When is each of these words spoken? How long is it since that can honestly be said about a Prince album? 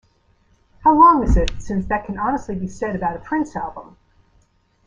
How 0.83 0.95
long 0.99 1.21
is 1.23 1.37
it 1.37 1.51
since 1.61 1.85
that 1.85 2.07
can 2.07 2.17
honestly 2.17 2.55
be 2.55 2.67
said 2.67 2.95
about 2.95 3.15
a 3.15 3.19
Prince 3.19 3.55
album? 3.55 3.97